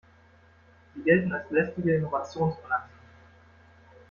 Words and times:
Sie 0.95 1.03
gelten 1.03 1.31
als 1.31 1.51
lästige 1.51 1.93
Innovationsbremsen. 1.97 2.89